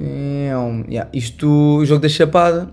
É 0.00 0.56
um, 0.56 0.84
yeah. 0.88 1.10
Isto, 1.12 1.48
o 1.48 1.84
jogo 1.84 2.00
da 2.00 2.08
chapada. 2.08 2.70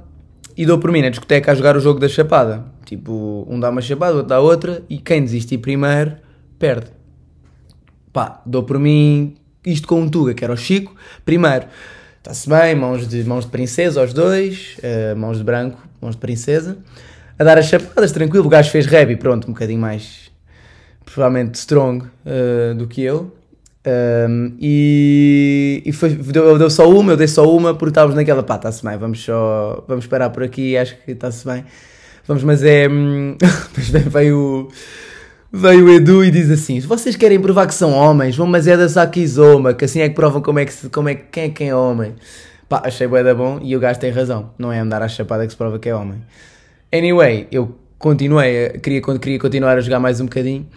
E 0.55 0.65
dou 0.65 0.77
por 0.77 0.91
mim 0.91 1.01
na 1.01 1.09
discoteca 1.09 1.51
a 1.51 1.55
jogar 1.55 1.75
o 1.75 1.79
jogo 1.79 1.99
da 1.99 2.07
chapada. 2.07 2.63
Tipo, 2.85 3.45
um 3.49 3.59
dá 3.59 3.71
uma 3.71 3.81
chapada, 3.81 4.13
o 4.13 4.17
outro 4.17 4.29
dá 4.29 4.39
outra. 4.39 4.83
E 4.87 4.99
quem 4.99 5.23
desistir 5.23 5.57
primeiro, 5.57 6.13
perde. 6.59 6.91
Pá, 8.13 8.41
dou 8.45 8.61
por 8.61 8.77
mim 8.77 9.33
isto 9.65 9.87
com 9.87 10.01
um 10.01 10.07
Tuga, 10.07 10.35
que 10.35 10.43
era 10.43 10.53
o 10.53 10.57
Chico. 10.57 10.95
Primeiro, 11.25 11.65
está-se 12.19 12.47
bem, 12.47 12.75
mãos 12.75 13.07
de, 13.07 13.23
mãos 13.23 13.45
de 13.45 13.51
princesa 13.51 14.01
aos 14.01 14.13
dois, 14.13 14.77
uh, 14.77 15.17
mãos 15.17 15.39
de 15.39 15.43
branco, 15.43 15.81
mãos 15.99 16.13
de 16.13 16.21
princesa, 16.21 16.77
a 17.43 17.45
dar 17.45 17.57
as 17.57 17.65
chapadas, 17.65 18.11
tranquilo, 18.11 18.45
o 18.45 18.49
gajo 18.49 18.71
fez 18.71 18.87
e 18.91 19.15
pronto, 19.15 19.49
um 19.49 19.53
bocadinho 19.53 19.79
mais, 19.79 20.31
provavelmente 21.05 21.55
strong 21.55 22.05
uh, 22.05 22.73
do 22.75 22.87
que 22.87 23.01
eu. 23.01 23.31
Um, 23.85 24.55
e, 24.61 25.83
e 25.85 25.91
foi, 25.91 26.11
deu, 26.11 26.57
deu, 26.57 26.69
só 26.69 26.89
uma, 26.89 27.11
eu 27.11 27.17
dei 27.17 27.27
só 27.27 27.45
uma 27.53 27.73
porque 27.73 27.89
estávamos 27.89 28.15
naquela, 28.15 28.41
pá, 28.41 28.55
está-se 28.55 28.83
bem, 28.83 28.97
vamos 28.97 29.21
só, 29.21 29.83
vamos 29.87 30.05
esperar 30.05 30.29
por 30.29 30.41
aqui, 30.41 30.77
acho 30.77 30.95
que 31.03 31.11
está-se 31.11 31.45
bem. 31.45 31.65
Vamos, 32.25 32.43
mas 32.43 32.63
é. 32.63 32.87
Hum, 32.87 33.35
depois 33.75 33.89
veio, 33.89 34.69
veio 35.51 35.85
o 35.85 35.91
Edu 35.91 36.23
e 36.23 36.31
diz 36.31 36.49
assim: 36.49 36.79
se 36.79 36.87
vocês 36.87 37.17
querem 37.17 37.41
provar 37.41 37.67
que 37.67 37.73
são 37.73 37.91
homens, 37.91 38.37
vão, 38.37 38.47
mas 38.47 38.65
é 38.67 38.77
da 38.77 38.87
Sakizoma, 38.87 39.73
que 39.73 39.83
assim 39.83 39.99
é 39.99 40.07
que 40.07 40.15
provam 40.15 40.41
como 40.41 40.59
é 40.59 40.65
que, 40.65 40.89
como 40.89 41.09
é, 41.09 41.15
quem 41.15 41.43
é 41.43 41.49
quem 41.49 41.69
é 41.69 41.75
homem. 41.75 42.15
Pá, 42.69 42.81
achei 42.85 43.05
bué 43.05 43.21
da 43.21 43.35
bom 43.35 43.59
e 43.61 43.75
o 43.75 43.79
gajo 43.79 43.99
tem 43.99 44.09
razão, 44.09 44.51
não 44.57 44.71
é 44.71 44.79
andar 44.79 45.01
à 45.01 45.07
chapada 45.09 45.45
que 45.45 45.51
se 45.51 45.57
prova 45.57 45.77
que 45.77 45.89
é 45.89 45.95
homem. 45.95 46.21
Anyway, 46.93 47.47
eu 47.51 47.75
continuei, 47.97 48.69
queria, 48.77 49.01
queria 49.01 49.39
continuar 49.39 49.75
a 49.79 49.81
jogar 49.81 49.99
mais 49.99 50.21
um 50.21 50.25
bocadinho 50.25 50.67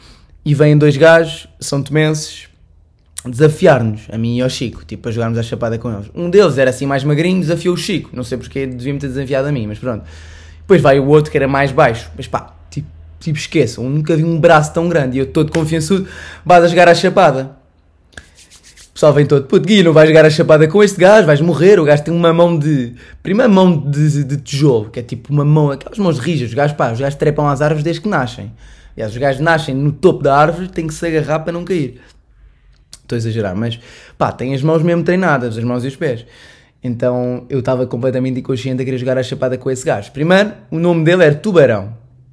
e 0.43 0.55
vêm 0.55 0.79
dois 0.79 0.97
gajos, 0.97 1.47
são 1.61 1.83
temenses, 1.83 2.49
desafiar-nos, 3.27 4.07
a 4.11 4.17
mim 4.17 4.39
e 4.39 4.41
ao 4.41 4.49
Chico, 4.49 4.83
tipo, 4.83 5.11
a 5.11 5.13
jogarmos 5.13 5.39
à 5.39 5.43
chapada 5.43 5.77
com 5.77 5.93
eles. 5.93 6.11
Um 6.15 6.31
deles 6.31 6.57
era 6.57 6.71
assim 6.71 6.87
mais 6.87 7.05
magrinho, 7.05 7.41
desafiou 7.41 7.75
o 7.75 7.77
Chico, 7.77 8.17
não 8.17 8.25
sei 8.25 8.39
porque 8.39 8.65
devia-me 8.65 8.99
ter 8.99 9.09
desafiado 9.09 9.49
a 9.49 9.53
mim, 9.53 9.67
mas 9.67 9.79
pronto. 9.79 10.07
Depois 10.61 10.81
vai 10.81 10.99
o 10.99 11.07
outro 11.07 11.31
que 11.31 11.37
era 11.37 11.47
mais 11.47 11.71
baixo, 11.71 12.11
mas 12.17 12.27
pá, 12.27 12.55
tipo, 12.71 12.89
tipo 13.21 13.37
esqueçam, 13.37 13.85
nunca 13.91 14.17
vi 14.17 14.25
um 14.25 14.41
braço 14.41 14.73
tão 14.73 14.89
grande 14.89 15.19
e 15.19 15.21
eu 15.21 15.27
todo 15.27 15.53
confiançudo, 15.53 16.09
vais 16.47 16.65
a 16.65 16.67
jogar 16.69 16.89
à 16.89 16.95
chapada. 16.95 17.59
Pessoal 18.97 19.13
vem 19.13 19.27
todo, 19.27 19.45
puto 19.45 19.67
Gui, 19.67 19.83
não 19.83 19.93
vais 19.93 20.09
jogar 20.09 20.25
a 20.25 20.31
chapada 20.31 20.67
com 20.67 20.83
este 20.83 20.99
gajo, 20.99 21.27
vais 21.27 21.43
morrer, 21.43 21.79
o 21.79 21.85
gajo 21.85 22.03
tem 22.03 22.15
uma 22.15 22.33
mão 22.33 22.59
de, 22.59 22.95
primeira 23.23 23.47
mão 23.47 23.79
de, 23.79 24.25
de 24.25 24.39
tijolo, 24.39 24.89
que 24.89 24.99
é 24.99 25.03
tipo 25.03 25.31
uma 25.31 25.45
mão, 25.45 25.71
aquelas 25.71 25.99
mãos 25.99 26.19
rijas, 26.19 26.49
os 26.49 26.55
gajos 26.55 26.75
pá, 26.75 26.93
os 26.93 26.99
gajos 26.99 27.19
trepam 27.19 27.47
às 27.47 27.61
árvores 27.61 27.85
desde 27.85 28.01
que 28.01 28.09
nascem. 28.09 28.51
Aliás, 28.95 29.13
os 29.13 29.19
gajos 29.19 29.43
nascem 29.43 29.75
no 29.75 29.93
topo 29.93 30.23
da 30.23 30.35
árvore, 30.35 30.69
têm 30.69 30.87
que 30.87 30.95
se 30.95 31.07
agarrar 31.07 31.41
para 31.41 31.53
não 31.53 31.63
cair. 31.63 32.01
Estou 33.03 33.17
a 33.17 33.19
exagerar, 33.19 33.55
mas 33.55 33.79
pá, 34.17 34.33
tem 34.33 34.55
as 34.55 34.63
mãos 34.63 34.83
mesmo 34.83 35.03
treinadas, 35.03 35.59
as 35.59 35.65
mãos 35.65 35.85
e 35.85 35.89
os 35.89 35.97
pés. 35.97 36.25
Então 36.83 37.45
eu 37.51 37.59
estava 37.59 37.87
completamente 37.87 38.41
inconsciente 38.41 38.81
a 38.81 38.85
querer 38.87 38.97
jogar 38.97 39.19
a 39.19 39.23
chapada 39.23 39.59
com 39.59 39.71
esse 39.71 39.85
gajo. 39.85 40.11
Primeiro, 40.11 40.55
o 40.71 40.79
nome 40.79 41.05
dele 41.05 41.23
era 41.23 41.35
Tubarão. 41.35 41.93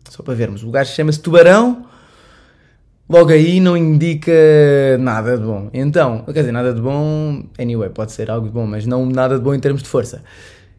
Só 0.10 0.24
para 0.24 0.34
vermos. 0.34 0.64
O 0.64 0.72
gajo 0.72 0.94
chama-se 0.94 1.20
Tubarão. 1.20 1.88
Logo 3.10 3.32
aí 3.32 3.60
não 3.60 3.76
indica 3.76 4.32
nada 5.00 5.38
de 5.38 5.44
bom. 5.44 5.70
Então, 5.74 6.24
quer 6.26 6.40
dizer, 6.40 6.52
nada 6.52 6.74
de 6.74 6.82
bom. 6.82 7.44
Anyway, 7.60 7.90
pode 7.90 8.12
ser 8.12 8.32
algo 8.32 8.48
de 8.48 8.54
bom, 8.54 8.66
mas 8.66 8.86
não 8.86 9.06
nada 9.06 9.38
de 9.38 9.44
bom 9.44 9.54
em 9.54 9.60
termos 9.60 9.84
de 9.84 9.90
força. 9.90 10.24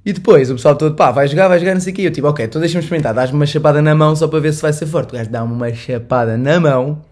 E 0.05 0.13
depois 0.13 0.51
o 0.51 0.55
pessoal 0.55 0.77
todo, 0.77 0.95
pá, 0.95 1.11
vai 1.11 1.27
jogar, 1.29 1.49
vai 1.49 1.59
jogar, 1.59 1.75
não 1.75 1.81
sei 1.81 1.93
o 1.93 1.97
quê. 1.97 2.03
Eu 2.03 2.11
tipo, 2.11 2.27
ok, 2.27 2.45
então 2.45 2.61
deixa-me 2.61 2.83
experimentar. 2.83 3.15
Dás-me 3.15 3.37
uma 3.37 3.47
chapada 3.47 3.81
na 3.81 3.95
mão 3.95 4.15
só 4.17 4.29
para 4.29 4.41
ver 4.41 4.53
se 4.53 4.61
vai 4.61 4.73
ser 4.73 4.87
forte. 4.87 5.11
O 5.11 5.13
gajo 5.17 5.31
dá-me 5.31 5.53
uma 5.53 5.73
chapada 5.73 6.37
na 6.37 6.61
mão, 6.61 7.03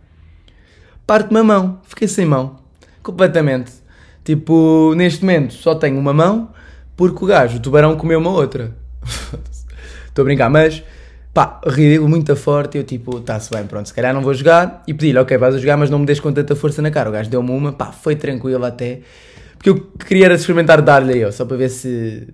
parte-me 1.07 1.41
a 1.41 1.45
mão, 1.45 1.81
fiquei 1.85 2.09
sem 2.09 2.27
mão 2.27 2.63
completamente. 3.03 3.73
Tipo, 4.25 4.95
neste 4.95 5.23
momento 5.23 5.55
só 5.55 5.75
tenho 5.75 5.99
uma 5.99 6.13
mão 6.13 6.51
porque 6.97 7.25
o 7.25 7.27
gajo, 7.27 7.57
o 7.57 7.61
tubarão, 7.61 7.97
comeu 7.97 8.19
uma 8.19 8.31
outra. 8.31 8.75
Estou 10.07 10.23
a 10.23 10.25
brincar, 10.25 10.51
mas 10.51 10.83
pá, 11.33 11.61
ridículo, 11.67 12.09
muito 12.09 12.35
forte. 12.37 12.79
Eu 12.79 12.85
tipo, 12.85 13.19
está-se 13.19 13.51
bem, 13.51 13.67
pronto, 13.67 13.87
se 13.87 13.95
calhar 13.95 14.15
não 14.15 14.23
vou 14.23 14.35
jogar. 14.35 14.83
E 14.87 14.95
pedi-lhe, 14.95 15.19
ok, 15.19 15.37
vais 15.37 15.55
a 15.55 15.59
jogar, 15.59 15.77
mas 15.77 15.91
não 15.91 15.99
me 15.99 16.07
deixes 16.07 16.21
com 16.21 16.33
tanta 16.33 16.55
força 16.55 16.83
na 16.83 16.91
cara. 16.91 17.09
O 17.09 17.13
gajo 17.13 17.31
deu-me 17.31 17.51
uma, 17.51 17.73
pá, 17.73 17.93
foi 17.93 18.17
tranquilo 18.17 18.65
até. 18.65 19.01
Porque 19.55 19.71
eu 19.71 19.81
queria 19.81 20.27
era 20.27 20.35
experimentar 20.35 20.83
dar-lhe 20.83 21.19
eu, 21.19 21.33
só 21.33 21.45
para 21.45 21.57
ver 21.57 21.69
se. 21.69 22.29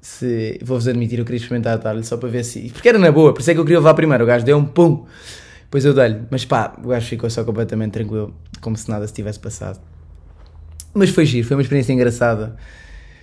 se 0.00 0.60
Vou-vos 0.62 0.86
admitir, 0.88 1.18
eu 1.18 1.24
queria 1.24 1.38
experimentar 1.38 1.78
dar-lhe 1.78 2.04
só 2.04 2.16
para 2.16 2.28
ver 2.28 2.44
se. 2.44 2.70
Porque 2.70 2.88
era 2.88 2.98
na 2.98 3.10
boa, 3.10 3.32
por 3.32 3.40
isso 3.40 3.50
é 3.50 3.54
que 3.54 3.60
eu 3.60 3.64
queria 3.64 3.78
levar 3.78 3.94
primeiro. 3.94 4.24
O 4.24 4.26
gajo 4.26 4.44
deu 4.44 4.56
um 4.56 4.64
pum. 4.64 5.04
Depois 5.64 5.84
eu 5.86 5.94
dei-lhe, 5.94 6.20
mas 6.30 6.44
pá, 6.44 6.74
o 6.84 6.88
gajo 6.88 7.06
ficou 7.06 7.30
só 7.30 7.42
completamente 7.44 7.92
tranquilo, 7.92 8.34
como 8.60 8.76
se 8.76 8.90
nada 8.90 9.06
se 9.06 9.14
tivesse 9.14 9.40
passado. 9.40 9.80
Mas 10.92 11.08
foi 11.08 11.24
giro, 11.24 11.48
foi 11.48 11.56
uma 11.56 11.62
experiência 11.62 11.94
engraçada. 11.94 12.56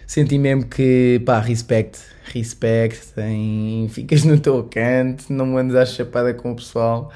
Senti 0.10 0.40
mesmo 0.40 0.66
que, 0.66 1.22
pá, 1.24 1.40
respect, 1.40 2.00
respect, 2.34 3.14
em, 3.20 3.88
ficas 3.90 4.24
no 4.24 4.40
teu 4.40 4.64
canto, 4.64 5.32
não 5.32 5.56
andes 5.56 5.76
à 5.76 5.86
chapada 5.86 6.34
com 6.34 6.52
o 6.52 6.56
pessoal, 6.56 7.12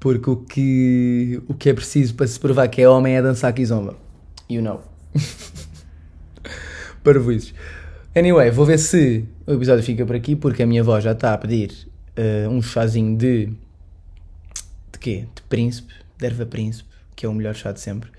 porque 0.00 0.28
o 0.28 0.36
que, 0.38 1.40
o 1.46 1.54
que 1.54 1.70
é 1.70 1.72
preciso 1.72 2.12
para 2.16 2.26
se 2.26 2.40
provar 2.40 2.66
que 2.66 2.82
é 2.82 2.88
homem 2.88 3.14
é 3.14 3.22
dançar 3.22 3.52
kizomba. 3.52 3.96
You 4.50 4.62
know. 4.62 4.82
Parvoices. 7.04 7.54
Anyway, 8.16 8.50
vou 8.50 8.66
ver 8.66 8.80
se 8.80 9.24
o 9.46 9.52
episódio 9.52 9.84
fica 9.84 10.04
por 10.04 10.16
aqui, 10.16 10.34
porque 10.34 10.64
a 10.64 10.66
minha 10.66 10.80
avó 10.80 10.98
já 10.98 11.12
está 11.12 11.34
a 11.34 11.38
pedir 11.38 11.70
uh, 12.18 12.50
um 12.50 12.60
chazinho 12.60 13.16
de. 13.16 13.46
de 13.46 14.98
quê? 14.98 15.28
De 15.32 15.42
príncipe, 15.42 15.94
de 16.18 16.26
erva 16.26 16.46
príncipe, 16.46 16.88
que 17.14 17.26
é 17.26 17.28
o 17.28 17.32
melhor 17.32 17.54
chá 17.54 17.70
de 17.70 17.78
sempre. 17.78 18.10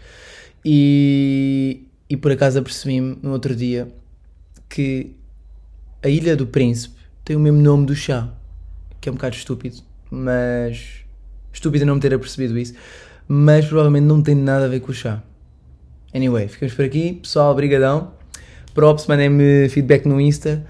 E, 0.64 1.84
e 2.10 2.16
por 2.16 2.32
acaso 2.32 2.60
apercebi-me 2.60 3.20
no 3.22 3.34
outro 3.34 3.54
dia 3.54 3.92
que 4.76 5.16
a 6.04 6.10
Ilha 6.10 6.36
do 6.36 6.46
Príncipe 6.46 6.98
tem 7.24 7.34
o 7.34 7.40
mesmo 7.40 7.62
nome 7.62 7.86
do 7.86 7.96
chá, 7.96 8.30
que 9.00 9.08
é 9.08 9.12
um 9.12 9.16
bocado 9.16 9.34
estúpido, 9.34 9.78
mas. 10.12 11.06
Estúpido 11.54 11.86
não 11.86 11.96
me 11.96 12.02
ter 12.02 12.14
apercebido 12.14 12.60
isso, 12.60 12.74
mas 13.26 13.66
provavelmente 13.66 14.04
não 14.04 14.22
tem 14.22 14.36
nada 14.36 14.66
a 14.66 14.68
ver 14.68 14.82
com 14.82 14.92
o 14.92 14.94
chá. 14.94 15.24
Anyway, 16.14 16.50
ficamos 16.50 16.76
por 16.76 16.84
aqui. 16.84 17.14
Pessoal, 17.14 17.56
brigadão. 17.56 18.12
Props, 18.74 19.08
mandem-me 19.08 19.70
feedback 19.70 20.06
no 20.06 20.20
Insta. 20.20 20.66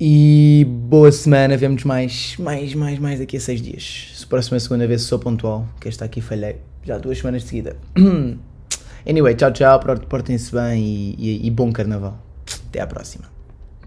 E 0.00 0.66
boa 0.68 1.12
semana, 1.12 1.56
vemos 1.56 1.84
mais, 1.84 2.36
mais, 2.38 2.74
mais, 2.74 2.98
mais 2.98 3.20
daqui 3.20 3.36
a 3.36 3.40
seis 3.40 3.62
dias. 3.62 4.10
Se 4.14 4.26
próxima 4.26 4.58
segunda 4.58 4.84
vez 4.88 5.02
sou 5.02 5.20
pontual, 5.20 5.68
que 5.80 5.88
esta 5.88 6.04
aqui 6.04 6.20
falhei. 6.20 6.56
Já 6.82 6.98
duas 6.98 7.18
semanas 7.18 7.42
de 7.42 7.48
seguida. 7.48 7.76
Anyway, 9.08 9.36
tchau, 9.36 9.52
tchau, 9.52 9.78
portem-se 10.08 10.50
bem 10.50 10.82
e, 10.82 11.14
e, 11.16 11.46
e 11.46 11.50
bom 11.52 11.72
carnaval. 11.72 12.25
Até 12.76 12.82
à 12.82 12.86
próxima. 12.86 13.35